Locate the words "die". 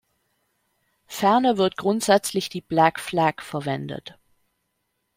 2.49-2.61